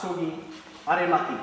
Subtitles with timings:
[0.00, 0.32] Atsugi
[0.88, 1.34] Aremaki.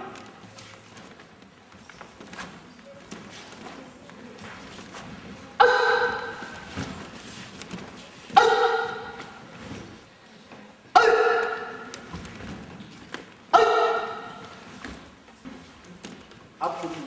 [16.60, 16.98] 앞부분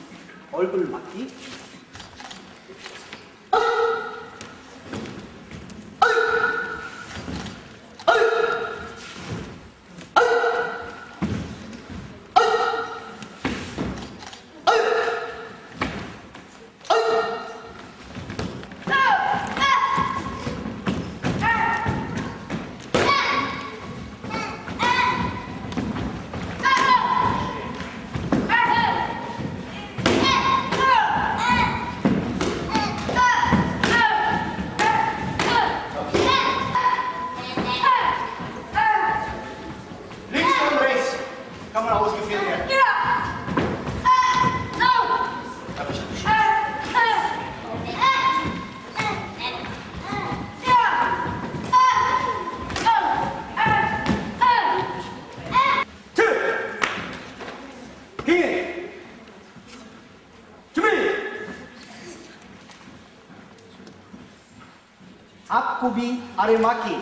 [0.53, 1.27] 얼굴 맞기
[65.51, 66.07] aku bi
[66.39, 66.95] arimaki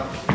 [0.00, 0.29] 할까?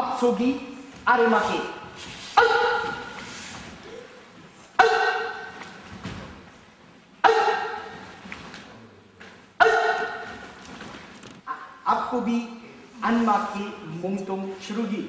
[0.00, 0.50] আপসোগি
[1.12, 1.60] আরে মাকে
[11.94, 12.38] आपको भी
[13.08, 13.62] अनमा की
[14.02, 15.00] मुमतुम शुरू की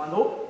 [0.00, 0.49] m a n d o